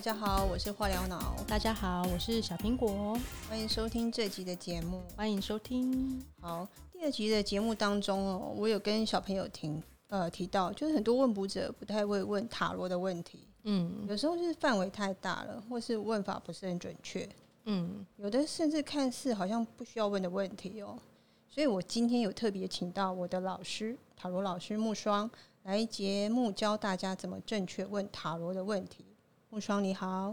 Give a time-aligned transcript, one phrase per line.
[0.00, 3.14] 大家好，我是化疗脑，大家好，我是小苹果，
[3.50, 5.02] 欢迎收听这集的节目。
[5.14, 6.24] 欢迎收听。
[6.40, 17.28] 好，第二集的节目当中哦，我有跟小朋友听呃提到，就是很多问卜者不太会问塔罗的问题，嗯有时候是范围太大了，或是问法不是很准确，
[17.64, 20.98] 嗯，有的甚至看似好像不需要问的问题哦。
[21.46, 25.30] 所以我今天有特别请到我的老师塔罗老师木霜
[25.64, 29.04] 来节目教大家怎么正确问塔罗的问题。
[29.52, 30.32] 木双你好，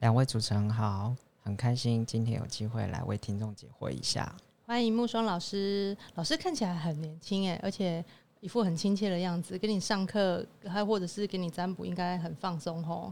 [0.00, 4.36] 两位主持人好，很开心今天有机会来为听众解惑一下。
[4.66, 5.96] 欢迎木双老师。
[6.14, 8.04] 老师看起来很年轻哎，而且
[8.40, 13.10] 一副很亲切的样子，给你上课还或者是给你占卜，应该很放松哦。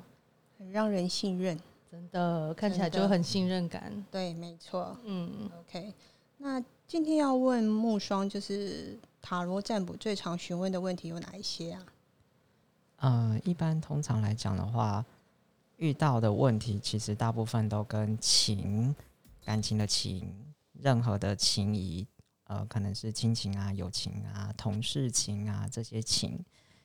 [0.58, 1.58] 很让人信任。
[1.90, 4.04] 真的看起来就很信任感。
[4.10, 4.94] 对，没错。
[5.04, 5.94] 嗯，OK，
[6.36, 11.82] 那今天要问木双，就是塔罗占卜最常询问的问题有哪一些啊？
[12.96, 15.04] 呃，一般通常来讲的话，
[15.82, 18.94] 遇到的问题其实大部分都跟情、
[19.44, 20.32] 感情的情、
[20.74, 22.06] 任何的情谊，
[22.44, 26.38] 呃，可能是亲情啊、友情啊、同事情啊这些情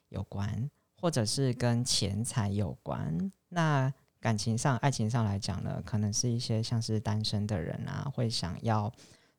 [0.09, 0.68] 有关，
[1.00, 3.31] 或者是跟钱财有关。
[3.50, 8.92] 那感情上、爱情上来讲呢，可能是一些像是单身的人啊，会想要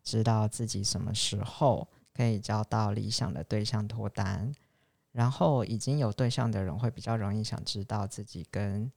[0.04, 4.54] 知道自己什么时候可以交到理想的对象脱单。
[5.10, 8.88] 然后已经有对象的人会比较容易想知道自己跟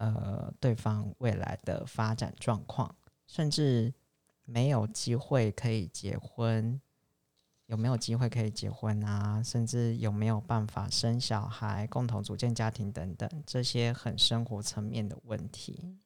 [0.00, 2.94] 呃对方未来的发展状况，
[3.26, 3.92] 甚至
[4.44, 6.80] 没有机会可以结婚，
[7.66, 9.42] 有没有机会可以结婚啊？
[9.42, 15.98] 甚至有没有办法生小孩、共同组建家庭等等，这些很生活层面的问题。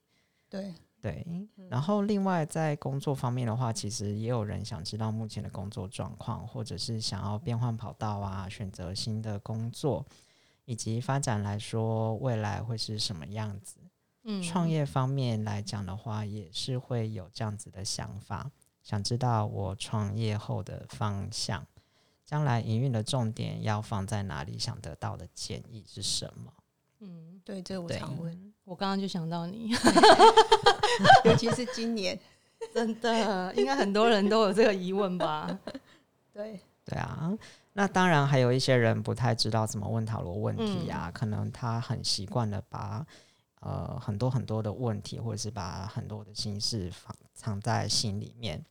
[0.50, 1.24] 对，对，
[1.68, 10.04] 然后另外在工作方面的话，其实也有人想知道目前的工作状况，或者是想要变换跑道啊，选择新的工作，
[10.64, 13.76] 以及发展来说未来会是什么样子。
[14.24, 18.50] 嗯创业方面来讲的话，也是会有这样子的想法，
[18.82, 21.64] 想知道我创业后的方向，
[22.24, 26.52] 将来营运的重点要放在哪里，想得到的建议是什么？
[27.00, 29.72] 嗯，对，这个我对常问，我刚刚就想到你，
[31.24, 32.18] 尤其是今年。
[32.72, 35.46] 真的，应该很多人都有这个疑问吧？
[36.32, 37.30] 对，对啊，
[37.74, 43.04] 那当然还有一些人不太知道怎么问塔罗问题啊，可能他很习惯的把
[43.64, 48.62] 呃很多很多的问题，或者是把很多的心事放藏在心里面，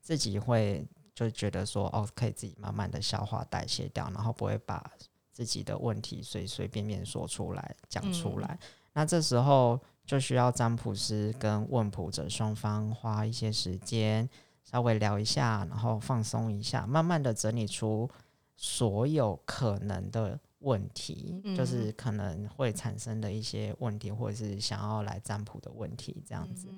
[0.00, 0.84] 自己会
[1.14, 4.90] 就觉得说哦，可以自己慢慢的消化代谢掉，然后不会把
[5.30, 8.58] 自己的问题随随便便说出来讲出来。
[8.94, 14.28] 那这时候就需要占卜师跟问卜者双方花一些时间，
[14.64, 18.10] 稍微聊一下，然后放松一下，慢慢的整理出
[18.56, 26.68] 所有可能的问题，嗯就是可能会产生的一些问题，或者是想要来占卜的问题，这样子。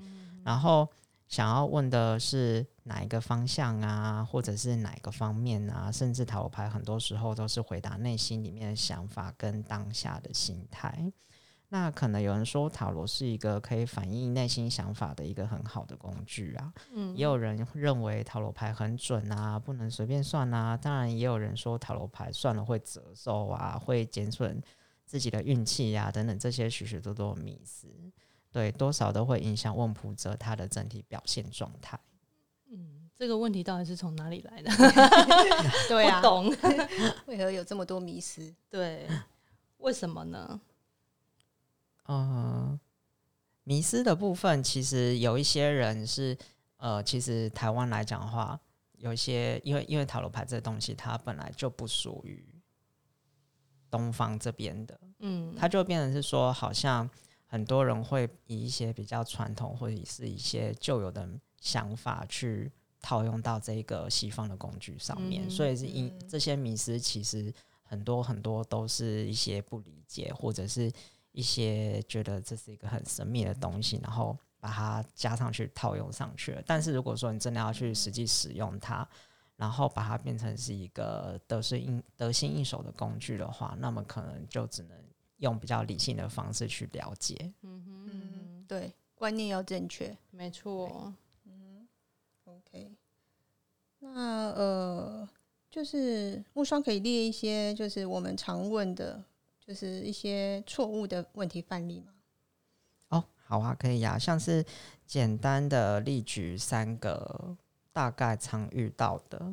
[0.45, 0.89] 然后
[1.29, 11.13] 想要问的是哪一个方向啊，或者是哪一个方面啊，甚至塔罗牌很多时候都是回答内心里面的想法跟当下的心态。
[11.73, 20.77] 那可能有人说塔罗是一个可以反映内心想法的一个很好的工具啊，嗯也有人认为塔罗牌很准啊，不能随便算啊。
[20.77, 24.63] 当然，也有人说塔罗牌算了会折寿啊，会减损
[25.07, 27.89] 自己的运气呀、等等这些许许多多的迷思，
[28.51, 31.99] 对，多少都会影响问卜者他的整体表现状态。
[32.71, 34.71] 嗯，这个问题到底是从哪里来的？
[35.89, 36.55] 对啊不，懂。
[37.25, 38.55] 为何有这么多迷思？
[38.69, 39.09] 对，
[39.79, 40.61] 为什么呢？
[42.05, 42.79] 呃，
[43.65, 46.37] 迷失的部分，其实有一些人是，
[46.77, 48.59] 呃，其实台湾来讲的话，
[48.99, 52.45] 有一些因为因为塔罗牌这东西，它本来就不属于
[53.91, 57.09] 东方这边的，嗯，它就变成是说，好像
[57.47, 61.29] 很多人会以一些比较传统或者是一些旧有的
[61.61, 66.29] 想法去套用到这个西方的工具上面，嗯所以是因嗯。
[66.29, 67.53] 这些迷失其实
[67.83, 70.91] 很多很多都是一些不理解，或者是
[71.33, 76.63] 一些觉得这是一个很神秘的东西，然后把它加上去套用上去了。
[76.67, 79.07] 但是如果说你真的要去实际使用它，
[79.57, 84.97] 然后把它变成是一个得是应得心应手的工具的话，那么可能就只能
[85.39, 87.53] 用比较理性的方式去了解。
[87.63, 90.17] 嗯哼，嗯，对，观念要正确。
[90.31, 91.13] 没错。
[91.45, 91.87] 嗯
[92.45, 92.93] OK，
[94.01, 95.29] 那呃，
[95.71, 99.23] 就是木霜可以列一些，就是我们常问的，
[99.73, 102.13] 就是一些错误的问题范例吗？
[103.09, 104.63] 哦，好啊，可以呀、像是
[105.07, 107.57] 简单的例举三个
[107.91, 109.51] 大概常遇到的。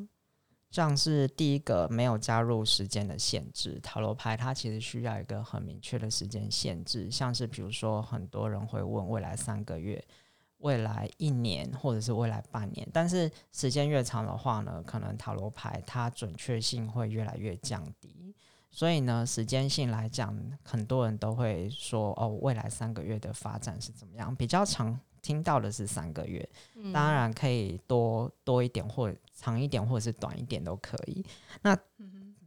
[0.72, 10.04] 像是第一个没有加入时间的限制，塔罗牌它其实需要一个很明确的时间限制，像是比如说很多人会问未来三个月、
[10.58, 18.29] 未来一年或者是未来半年，但是时间越长的话呢，可能塔罗牌它准确性会越来越降低。
[18.72, 24.34] 所以呢，时间性来讲，很多人都会说哦，未来三个月的发展是怎么样？
[24.36, 26.48] 比较常听到的是三个月，
[26.94, 31.26] 当然可以多多一点，或长一点，或者是短一点都可以。
[31.64, 31.78] 那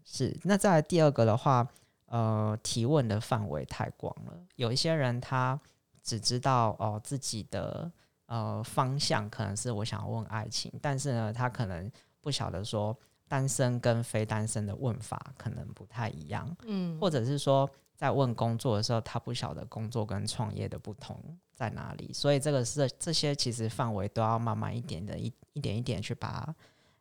[0.04, 1.66] 是那再来第二个的话，
[2.06, 4.38] 呃，提问的范围太广了。
[4.56, 5.60] 有一些人他
[6.02, 7.90] 只知道哦自己的
[8.26, 11.90] 呃方向，可能是我想要问爱情，但是呢，他可能
[12.20, 12.96] 不晓得说。
[13.32, 21.18] 单身跟非单身的问法可能不太一样，嗯，或者是说在问工作的时候，他不晓得工作跟创业的不同
[21.54, 26.54] 在哪里，所以这个是这些其实范围都要慢慢一点的一一点一点去把它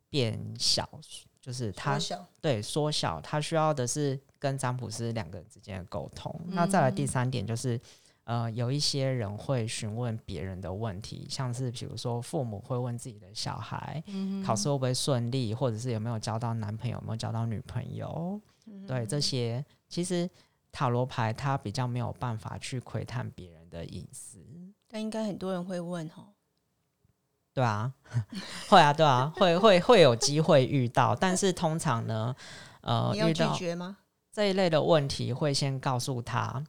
[0.08, 0.88] 变小，
[1.38, 1.98] 就是他
[2.40, 6.34] 对缩小，他需要的是跟占卜师两个人之间的沟通。
[6.46, 7.78] 那再来第三点就是。
[8.24, 14.02] 呃，有一些人会询问别人的问题，像是比如说父母会问自己的小孩，
[14.44, 18.40] 考试会不会顺利，或者是有没有交到男朋友，有没有交到女朋友，
[18.86, 20.30] 对这些，其实
[20.70, 24.38] 塔罗牌它比较没有办法去窥探别人的隐私。
[24.88, 26.28] 但应该很多人会问哦，
[27.52, 27.92] 对啊，
[28.70, 32.36] 会啊，对啊，会会会有机会遇到，但是通常呢，
[32.82, 33.96] 呃，遇到拒绝吗？
[34.30, 36.62] 这一类的问题会先告诉他。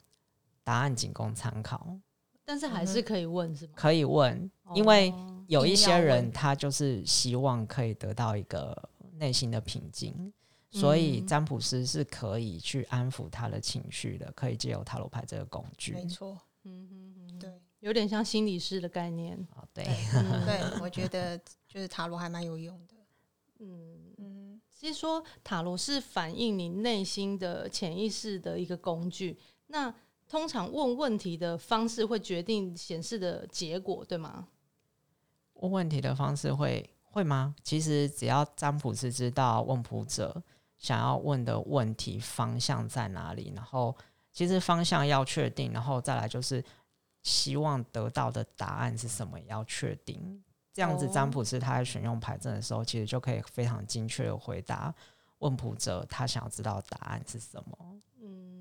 [0.64, 2.00] 答案仅供参考，
[2.46, 3.74] 但是还是可以问，是吗？
[3.76, 5.14] 可以问，因为
[5.48, 10.32] 有一些人他就是希望可以得到一个内心的平静，
[10.72, 15.94] 所以占卜师是可以去安抚他的情绪的，可以借由塔罗牌这个工具。
[15.94, 19.38] 没错，嗯嗯对，有点像心理师的概念。
[19.56, 21.38] 哦，对，对， 我觉得
[21.68, 22.96] 就是塔罗还蛮有用的。
[23.60, 29.38] 嗯嗯，其实说塔罗是反映你内心的潜意识的一个工具，
[29.68, 29.94] 那。
[30.28, 34.48] 通常问问题的方式会决定显示的结果，对吗？
[35.56, 37.56] 问问题的方式会会吗？
[37.64, 40.42] 其实只要占卜师知道问卜者
[40.78, 43.96] 想要问的问题方向在哪里，然后
[44.32, 46.64] 其实方向要确定，然后再来就是
[47.22, 50.44] 希望得到的答案是什么要确定。
[50.74, 54.94] 这样子占卜师他在选用牌阵的时候，其实就可以非常精确的回答
[55.38, 58.02] 问卜者他想要知道的答案是什么。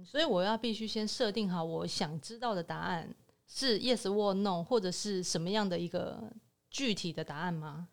[0.02, 3.14] 嗯，所以我要必须先设定好我想知道的答案
[3.46, 6.32] 是 yes or no，或者是什么样的一个
[6.70, 7.88] 具体的答案吗？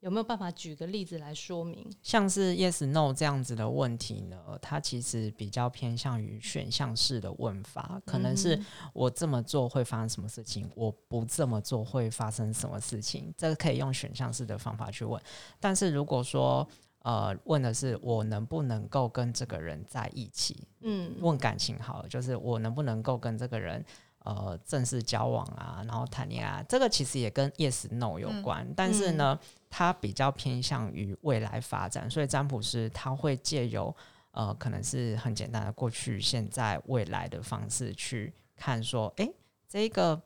[0.00, 1.86] 有没有办法举个例子来说明？
[2.02, 4.58] 像是 yes no 这样子的问题呢？
[4.62, 8.58] 它其实比较偏向于选项式的问法，可能是
[8.94, 15.22] 我这么做会发生什么事情，我不这么做会发生什么事情，这个可以用选项式的方法去问。
[15.58, 16.66] 但是如果说
[17.02, 20.68] 呃，问的是我能不能够跟这个人在一起？
[20.80, 23.82] 嗯，问感情好了，就是我能不能够跟这个人
[24.18, 26.62] 呃正式交往啊，然后谈恋爱。
[26.68, 29.38] 这个其实也跟 yes no 有关，但是呢，
[29.70, 33.94] 它比较偏向于未来发展，所以占卜师他会借由
[34.32, 39.26] 呃，可能是很简单的过去、现在、未来的方式去看，说，哎，
[39.66, 40.20] 这个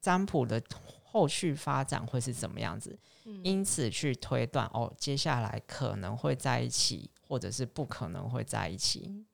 [0.00, 0.62] 占卜的。
[1.14, 2.98] 后续发展会是怎么样子？
[3.44, 9.24] 因此去推断哦，接下来可能会在一起，或者是不可能会在一起。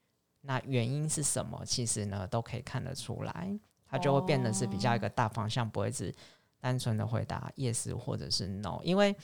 [0.42, 1.64] 那原因是什么？
[1.64, 3.50] 其实呢，都可以看得出来，
[3.88, 6.14] 它就会变得是比较一个大方向，不会只
[6.60, 8.78] 单纯的回答 yes 或者是 no。
[8.82, 9.16] 因为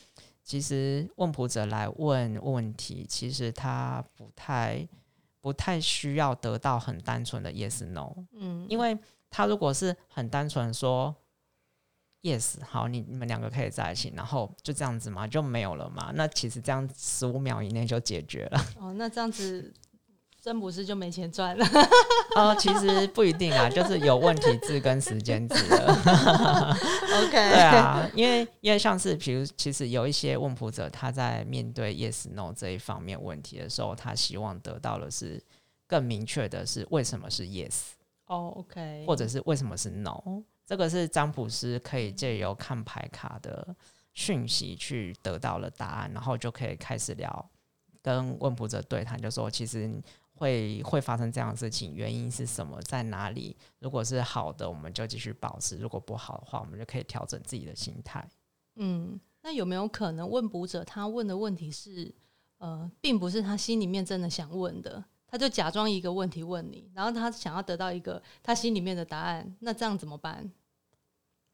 [0.43, 4.89] 其实问卜者来问问题，其实他不太
[5.43, 8.15] 不太需要得到很单纯的 yes no。
[8.33, 11.15] 嗯，因为他如果是很单纯说。
[12.27, 16.11] Yes，好，你你们两个可以在一起，然后就这样子嘛，就没有了嘛。
[16.13, 18.61] 那其实这样十五秒以内就解决了。
[18.81, 19.73] 哦，那这样子
[20.43, 21.65] 真不是就没钱赚了？
[22.35, 26.77] 哦，其实不一定啊，就是有问题字跟时间字了。
[27.19, 35.41] OK， 对啊，因为因为像是比如，其实有一些问卜者，他在面对 Yes No 这一方面问题的时候，他希望得到的是
[35.87, 37.83] 更明确的是为什么是 Yes
[38.27, 40.43] 哦，OK，或者是为什么是 No。
[40.67, 43.75] 这个是占卜师可以借由看牌卡的
[44.13, 47.51] 讯息去得到了答案，然后就可以开始聊，
[48.03, 49.89] 跟问卜者对谈，就说其实
[50.35, 53.57] 会会发生这样的事情，原因是什么，在哪里？
[53.79, 58.29] 如果是好的，我们就继续保持；如果不好的话，我们就可以调整自己的心态。
[58.75, 62.13] 嗯，那有没有可能问卜者他问的问题是，
[62.59, 65.05] 呃，并不是他心里面真的想问的？
[65.37, 70.51] 他就假装一个问题问你，然后他想要得到一个他心里面的答案，那这样怎么办？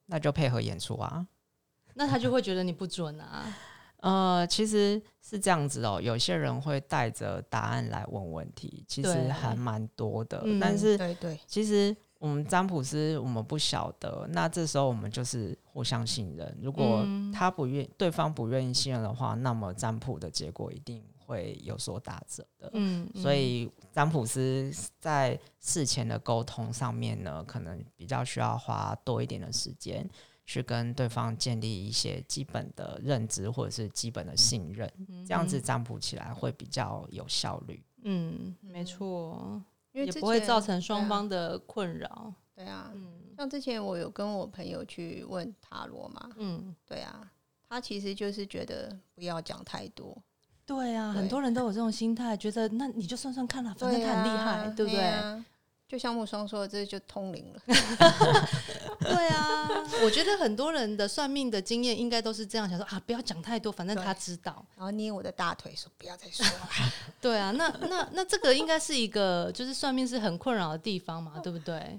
[0.06, 1.26] 那就配合演出啊。
[1.94, 3.52] 那他就会觉得你不准啊。
[3.96, 10.40] 呃，其实是这样子哦，有些人会带着答案来问问题，其实还蛮多的。
[10.44, 16.56] 嗯但是对对，其实我们占卜师我们不晓得，那这时候我们就是互相信任。
[16.62, 22.70] 如果嗯他不愿，对方不愿意信任的话，那么占卜的结果一定会有所打折的。
[22.74, 30.06] 嗯，所以占卜师在事前的沟通上面呢，可能比较需要花多一点的时间，
[30.44, 37.82] 去跟对方建立一些基本的认知或者是基本的信任，嗯这样子占卜起来会比较有效率。
[38.02, 39.62] 嗯，没错，
[39.92, 42.34] 因为之也不会造成双方的困扰。
[42.54, 47.32] 对啊，嗯像之前我有跟我朋友去问塔罗嘛，嗯，对啊，
[47.68, 50.22] 他其实就是觉得不要讲太多，
[50.66, 55.00] 对啊，很多人都有这种心态，觉得那你就算算看了，反正他很厉啊害，对不对？
[55.04, 55.44] 啊
[55.88, 57.60] 就像木双说的，这就通灵了。
[59.00, 59.68] 对啊，
[60.02, 64.64] 我觉得很多人的算命的经验应该都是这样想说啊，不要讲太多，反正他知道。
[64.74, 66.68] 然后捏我的大腿说不要再说了。
[67.20, 71.98] 对啊，那那那这个应该是一个就是算命是很困扰的地方嘛，对不对？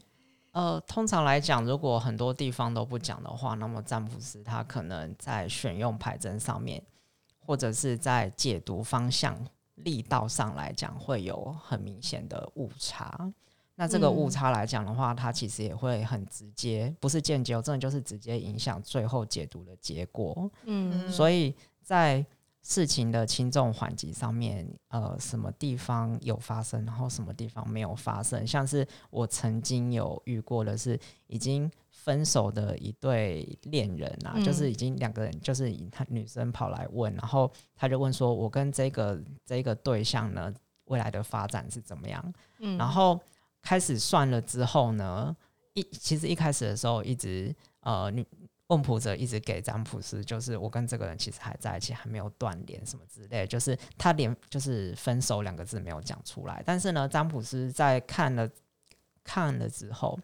[0.54, 6.82] 呃，通常来讲，如果很多地方都不讲的话，那么占卜师他可能在选用牌阵上面，
[7.46, 9.38] 或者是在解读方向
[9.76, 13.32] 力道上来讲，会有很明显的误差。
[13.76, 20.50] 那这个误嗯差来讲的话，它其实也会很直接，不是间接哦，真的就是直接影响最后解读的结果。
[20.66, 22.24] 嗯，所以在
[22.62, 31.70] 事情的轻重缓急上面，呃，什么地方有发生，然后什么地方没有发生，像是我曾经有遇过的是已经
[32.04, 34.44] 分手的一对恋人啊，嗯。
[34.44, 40.54] 就是已经两个人，就是以他女生跑来问，然后他就问说，我跟这个这个对象呢，
[40.86, 42.34] 未来的发展是怎么样？
[42.60, 42.78] 嗯。
[42.78, 43.20] 然后
[43.62, 45.36] 开始算了之后呢，
[45.74, 48.26] 一其实一开始的时候一直呃，女
[48.68, 58.50] 问卜者一直给占卜师，就是我跟这个人其实还在一起，还没有断联什么之类，就是他连就是分手两个字没有讲出来，但是呢，占卜师在看了
[59.24, 60.18] 看了之后，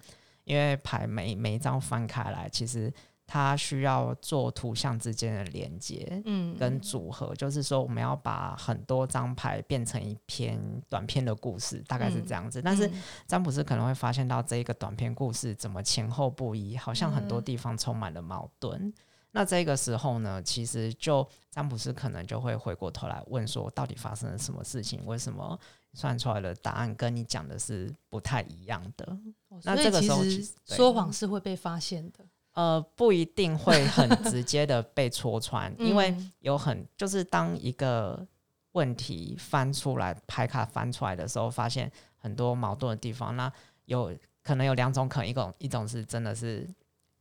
[0.49, 2.91] 因为牌每每一张翻开来，其实
[3.27, 12.63] 它需要做图像之间的连接，嗯跟组合，就是说我们要把很多张牌变成一篇短篇的故事，大概是这样子。
[12.63, 18.91] 但是嗯占卜师可能会发现到这一个短篇故事怎么前后不一，好像很多嗯地方充满了矛盾。
[19.31, 25.05] 那这个时候呢，其实就占卜师可能就会回过头来问说，到底发生了什么事情？
[25.05, 25.59] 为什么
[25.93, 29.05] 算出来的答案跟你讲的是不太一样的？
[29.49, 30.23] 哦那这个时候
[30.65, 32.19] 说谎是会被发现的，
[32.53, 38.25] 呃，不一定会很直接的被戳穿，因为嗯有很就是当一个
[38.73, 43.35] 问题翻出来，牌卡翻出来的时候，发现很多矛盾的地方。
[43.35, 43.51] 那
[43.85, 46.67] 有可能有两种可能，一种一种是真的是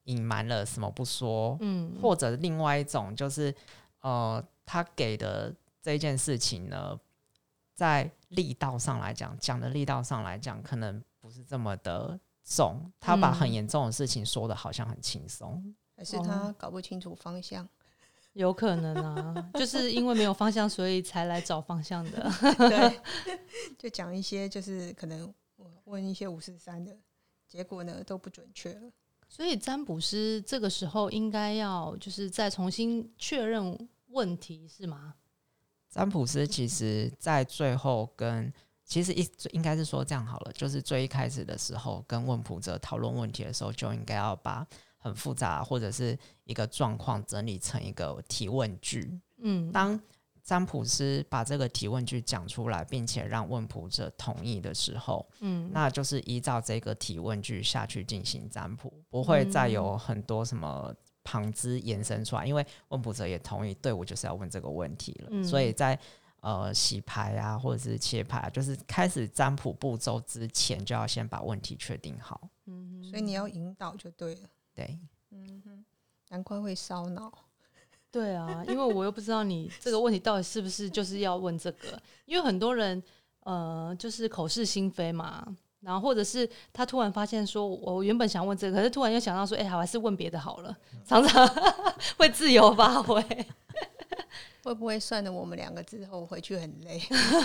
[0.05, 3.53] 隐瞒了什么不说，嗯或者另外一种就是
[4.01, 6.99] 呃，他给的这件事情呢，
[7.75, 12.91] 在力道上来讲，讲的力道上来讲，可能不是这么的重。
[13.01, 15.75] 他把很嗯严重的事情说的好像很轻松。
[15.97, 17.69] 还是他搞不清楚方向？
[18.35, 22.31] 有可能啊，就是因为没有方向，所以才来找方向的。
[22.69, 23.01] 对，
[23.77, 26.97] 就讲一些就是可能我问一些五十三的，
[27.49, 28.93] 结果呢都不准确了。
[29.29, 35.15] 所以占卜师这个时候应该要就是再重新确认问题是吗？
[35.91, 38.53] 占卜师其实在最后跟
[38.85, 44.67] 其实一应该是说这样好了，就是最一开始的时候跟问卜者讨论问题的时候，就应该要把
[44.97, 49.21] 很复杂或者是一个状况整理成一个提问句。
[49.43, 50.01] 嗯，当
[50.43, 55.71] 占卜师把这个提问句讲出来，并且让问卜者同意的时候，嗯。
[55.73, 60.95] 那就是依照这个提问句下去进行占卜，不会再有嗯很多什么
[61.29, 65.45] 旁支延伸出来，因为问卜者也同意，对我就是要问这个问题了，嗯。
[65.45, 65.99] 所以在
[66.41, 72.49] 呃洗牌啊或者是切牌、啊，就是开始占卜步骤之前，就要先把问题确定好。
[72.65, 74.49] 嗯所以你要引导就对了。
[74.75, 74.99] 对，
[75.33, 75.85] 嗯哼，
[76.31, 77.31] 难怪会烧脑。
[78.11, 83.03] 对啊，因为我又不知道你这个问题到底是不是就是要问这个，因为很多人
[83.41, 85.47] 呃就是口是心非嘛，
[85.81, 91.47] 然后或者是他突然发现说，我原本想问这个，可是突然又想到说，哎、好还是问别的好了，常常
[92.19, 93.23] 会自由发挥，
[94.65, 97.01] 会不会算的我们两个之后回去很累？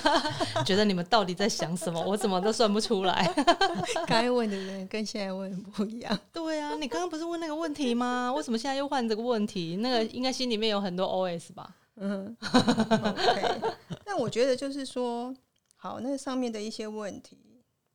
[0.66, 3.32] 觉得你们到底在想什么，我怎么都算不出来。
[4.08, 6.20] 该问的人跟现在问不一样。
[6.32, 8.34] 对啊，你刚刚不是问那个问题吗？
[8.36, 9.78] 为什么现在又换这个问题？
[9.80, 11.70] 那个应该心里面有很多 OS 吧？
[11.98, 13.62] 嗯，OK。
[14.08, 15.32] 那我觉得就是说，
[15.76, 17.38] 好，那上面的一些问题，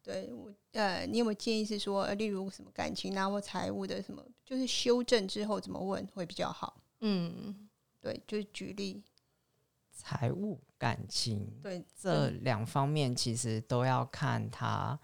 [0.08, 6.80] 对我呃，你有没有建议是说，呃例如什么感情啊或财务的什么，就是修正之后怎么问会比较好？
[7.00, 7.68] 嗯，
[8.00, 9.02] 对，就是举例，
[9.92, 14.98] 财务、感情对，这两方面，其实都要看他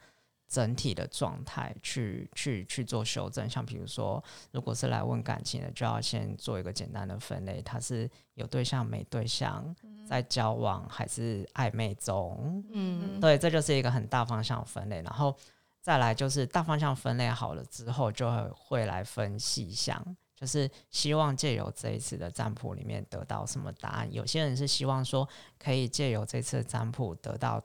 [0.49, 3.49] 整体的状态去去去做修正。
[3.51, 9.75] 像比如说，如果是来问感情的，就要先做一个简单的分类，他是有对象没对象，
[10.07, 12.65] 在交往还是暧昧中。
[12.71, 15.03] 嗯，对，这就是一个很大方向分类。
[15.03, 15.37] 然后
[15.81, 20.17] 再来就是大方向分类好了之后，就会会来分细项。
[20.37, 24.13] 就是希望借由这一次的占卜里面得到什么答案。
[24.13, 25.27] 有些人是希望说，
[25.59, 27.63] 可以借由这次的占卜得到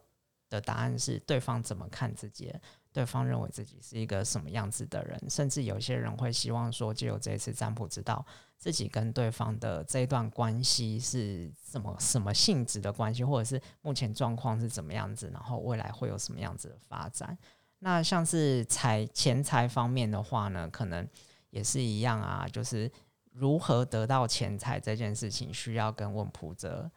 [0.50, 2.54] 的答案是对方怎么看自己，
[2.94, 5.20] 对方认为自己是一个什么样子的人。
[5.30, 8.24] 甚至有些人会希望说，借由这一次占卜，知道
[8.60, 17.36] 自己跟对方的这一段关系是什么什么性质的关系，或者是目前状况是怎么样子，然后未来会有什么样子的发展。
[17.80, 21.08] 那像是财钱财方面的话呢，可能。
[21.52, 22.92] 也是一样啊，就是
[23.32, 26.88] 如何得到钱财这件事情，需要跟问卜者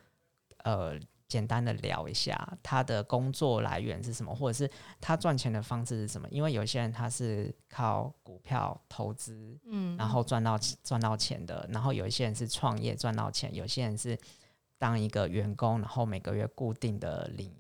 [0.58, 0.94] 呃
[1.32, 4.70] 简单的聊一下，他的工作来源是什么，或者是
[5.00, 6.28] 他赚钱的方式是什么？
[6.30, 14.18] 因为有些人他是靠股票投资，嗯，然后赚到赚到钱的，然后有一些人是创业赚到钱，有些人是
[14.76, 17.50] 当一个员工，然后每个月固定的领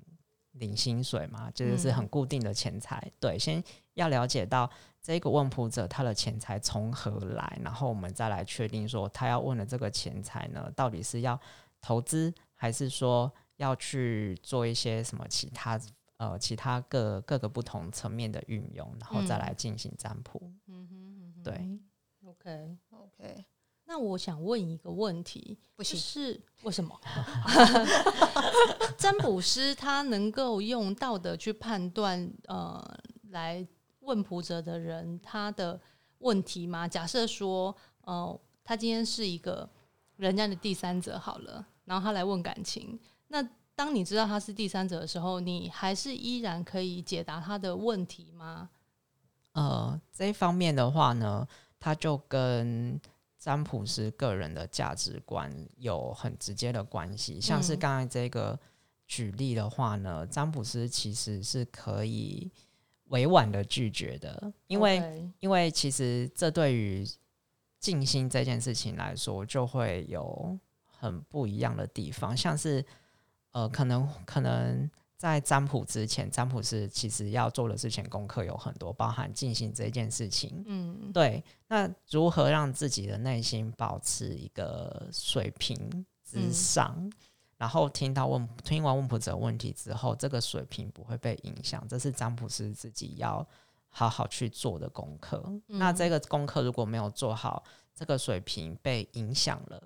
[0.52, 3.10] 领薪水嘛，这就是很固定的钱财。
[3.18, 3.64] 对，先
[3.94, 4.70] 要了解到。
[5.04, 7.58] 这个问卜者他的钱财从何来？
[7.60, 11.36] 然后我们再来确定说，他要问的这个钱财呢，到底是要
[11.80, 13.28] 投资，还是说
[13.62, 15.80] 要去做一些什么其他
[16.16, 20.52] 呃其他各各个不同层面的运用，然后再来进行占卜。
[20.66, 21.78] 嗯哼，对
[22.24, 23.44] ，OK OK。
[23.84, 26.98] 那我想问一个问题，不行，是为什么？
[28.98, 33.00] 占卜师他能够用道德去判断，呃，
[33.30, 33.66] 来。
[34.04, 35.80] 问卜者的人，他的
[36.18, 36.88] 问题吗？
[36.88, 39.70] 假设说，呃，他今天是一个
[40.16, 42.98] 人家的第三者好了，然后他来问感情。
[43.32, 48.68] 那当你知道他是第三者的时候，你还是依然可以解答他的问题吗？
[49.52, 51.48] 呃，这一方面的话呢，
[51.80, 53.00] 他就跟
[53.38, 57.40] 占卜师个人的价值观有很直接的关系。
[57.40, 58.58] 像是刚才这个
[59.06, 62.52] 举例的话呢，占卜师其实是可以。
[63.08, 67.06] 委婉的拒绝的，因为因为其实这对于
[67.78, 72.34] 静心这件事情来说，就会有很不一样的地方。
[72.34, 72.82] 像是
[73.52, 80.62] 呃，可能可能在占卜之前，占卜师其实要做的事情功课有很多，包含进行这件事情。
[80.66, 81.42] 嗯，对。
[81.68, 87.10] 那如何让自己的内心保持一个水平之上？
[87.56, 93.46] 然后听到问听完问卜者问题之后，这个水平不会被影响，这是占卜师自己要
[93.88, 95.40] 好好去做的功课。
[95.68, 97.62] 那这个功课如果没有做好，
[97.94, 99.80] 这个水平被影响了，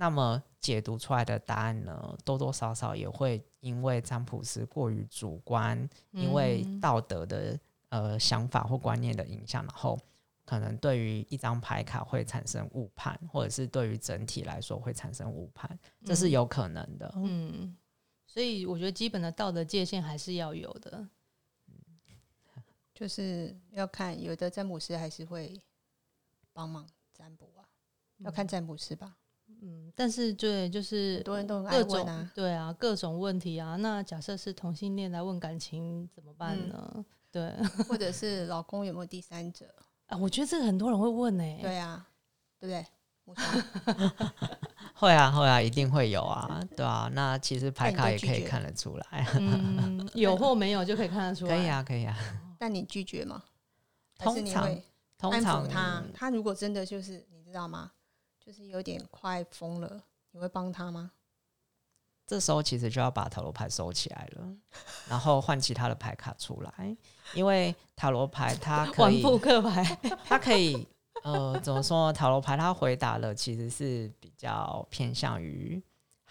[0.00, 7.60] 那么解读出来的答案呢，多多少少也会因为占卜师过于主观，因为道德的
[7.90, 9.98] 呃想法或观念的影响，然后。
[10.42, 17.12] 可能对于一张牌卡会产生误判，或者是对于整体来说会产生误判，这是有可能的。
[17.14, 17.76] 嗯，
[18.26, 21.08] 所以我觉得基本的道德界限还是要有的。
[22.92, 25.56] 就是要看有的占卜师还是会
[26.52, 26.84] 帮忙
[27.14, 27.62] 占卜啊，
[28.18, 29.18] 要看占卜师吧。
[29.62, 33.76] 嗯，但是对，就是很多人都很爱问啊，对啊，各种问题啊。
[33.76, 37.04] 那假设是同性恋来问感情怎么办呢？
[37.30, 37.52] 对，
[37.88, 39.66] 或者是老公有没有第三者？
[40.06, 41.58] 啊，我觉得这个很多人会问呢。
[41.60, 42.06] 对啊，
[42.58, 42.86] 对不对？
[44.94, 47.08] 会啊，会啊，一定会有啊，对啊。
[47.14, 51.54] 那其实牌卡也可以看得出来，嗯，有或没有就可以看得出来。
[51.56, 52.16] 可以啊，可以啊。
[52.58, 53.42] 但你拒绝吗？
[54.18, 54.76] 通常，
[55.16, 57.92] 通常他他如果真的就是你知道吗？
[58.50, 61.12] 就是有点快疯了，你会帮他吗？
[62.26, 64.52] 这时候其实就要把塔罗牌收起来了，
[65.08, 66.96] 然后换其他的牌卡出来，
[67.32, 69.84] 因为塔罗牌它 可以，扑克牌
[70.26, 70.84] 它可以，
[71.22, 72.12] 呃，怎么说？
[72.12, 75.80] 塔罗牌它回答了，其实是比较偏向于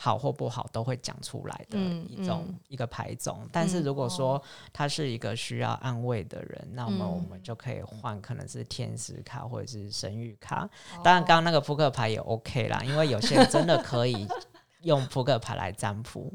[0.01, 3.45] 好或不好都会讲出来的一种一个牌种。
[3.51, 10.69] 但是如果说他是一个需要安慰的人，那么我们就可以换，可能是天使卡或者是神谕卡。
[11.03, 14.25] 当然，刚刚那个扑克牌也 OK 啦，因为有些人真的可以。
[14.83, 16.31] 用扑克牌来占卜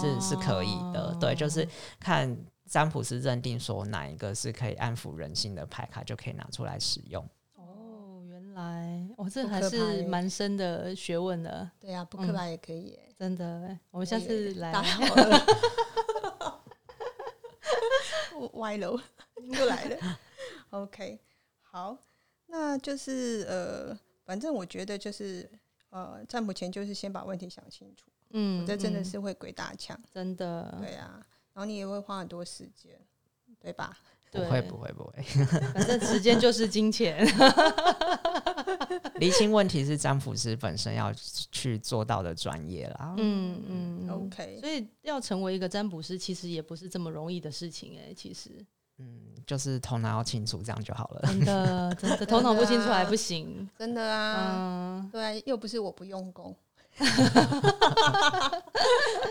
[0.00, 7.28] 是是可以的，对，就是看占卜师认定说哪一个是可以安抚人心的牌卡，就可以拿出来使用。
[8.58, 11.70] 哦，原来哦，这还是蛮深的学问的。
[11.80, 13.78] 对啊，扑克牌也可以，真的。
[13.90, 14.72] 我们下次来。
[18.54, 18.98] 歪楼
[19.36, 20.18] 又来了。
[20.70, 21.20] OK，
[21.62, 21.96] 好，
[22.46, 25.48] 那就是呃，反正我觉得就是。
[25.90, 31.18] 呃，占卜前就是先把问题想清楚，嗯，我这真的嗯是会鬼打墙，真的，对啊，
[31.54, 33.00] 然后你也会花很多时间，
[33.58, 33.96] 对吧？
[34.30, 35.22] 不对会不会不会，
[35.74, 37.26] 反正时间就是金钱。
[39.16, 41.12] 厘清问题是占卜师本身要
[41.50, 43.14] 去做到的专业啦。
[43.16, 48.50] 嗯嗯嗯 OK，所以要成为一个占卜师，其实也不是这么容易的事情哎、其实
[48.98, 51.22] 嗯，就是头脑要清楚，这样就好了。
[51.26, 53.68] 真的真的 头脑不清楚还不行。
[53.78, 56.54] 真的啊，嗯，对啊，又不是我不用功，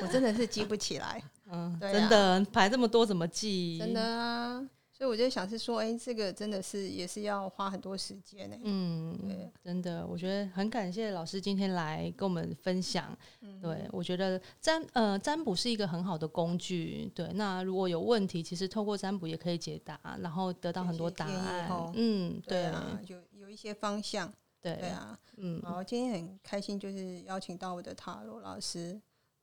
[0.02, 3.78] 我真的是记不起来，嗯，真的排这么多怎么记？
[3.80, 4.62] 真的啊。
[4.98, 13.16] 所以我就想是说，哎、这个真的是也是要花很多时间呢、对嗯，真的，我觉得很感谢老师今天来跟我们分享。
[13.42, 17.12] 嗯对我觉得占呃占卜是一个很好的工具。
[17.14, 21.92] 对，那如果有问题，其实透过占卜也可以解答，然后得到很多答案吼。
[21.96, 25.20] 嗯，对对啊，有有一些方向，对对啊。
[25.38, 29.00] 嗯，好，今天很开心，就是邀请到我的塔罗老师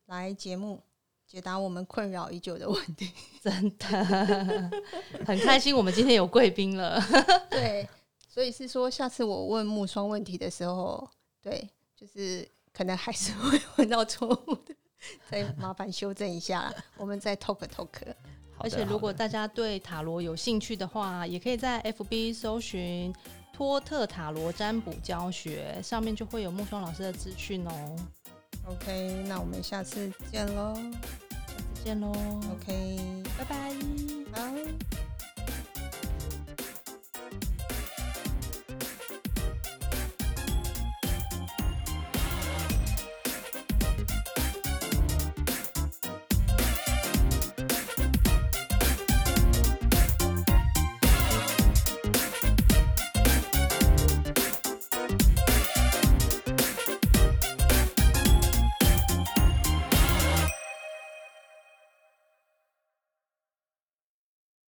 [0.07, 0.83] 来节目
[1.35, 3.11] 解答我们困扰已久的问题。
[3.43, 4.71] 真的
[5.27, 7.03] 很开心，我们今天有贵宾了。
[7.51, 7.89] 对，
[8.33, 11.11] 所以是说，下次我问木霜问题的时候，
[11.43, 14.77] 对，就是可能还是会问到错误的，
[15.29, 16.75] 再麻烦修正一下啦。
[16.97, 17.89] 我们再 talk talk。
[18.59, 23.13] 而且如果大家对塔罗有兴趣的话，也可以在 FB 搜寻
[23.53, 27.97] 托特塔罗占卜教学，上面就会有木霜老师的资讯哦。
[28.67, 30.79] OK，那我们下次见喽。
[31.85, 32.11] 见喽
[32.51, 32.99] ，OK，
[33.37, 33.71] 拜拜。
[34.33, 35.14] 好。